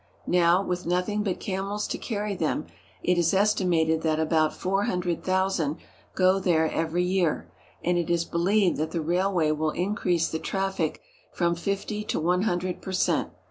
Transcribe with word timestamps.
Now, 0.25 0.63
with 0.63 0.87
nothing 0.87 1.21
but 1.21 1.39
camels 1.39 1.85
to 1.89 1.97
carry 1.99 2.33
them, 2.33 2.65
it 3.03 3.19
is 3.19 3.35
estimated 3.35 4.01
that 4.01 4.19
about 4.19 4.51
four 4.51 4.85
hundred 4.85 5.23
thousand 5.23 5.77
go 6.15 6.39
there 6.39 6.71
every 6.71 7.03
year, 7.03 7.51
and 7.83 7.99
it 7.99 8.09
is 8.09 8.25
believed 8.25 8.77
that 8.77 8.89
the 8.89 8.99
railway 9.01 9.51
will 9.51 9.69
increase 9.69 10.27
the 10.27 10.39
traffic 10.39 11.03
from 11.31 11.53
fifty 11.53 12.03
to 12.05 12.19
one 12.19 12.41
hundred 12.41 12.81
per 12.81 12.91
cent. 12.93 13.29